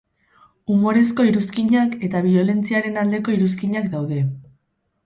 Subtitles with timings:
[0.75, 4.23] Humorezko iruzkinak eta biolentziaren aldeko iruzkinak daude.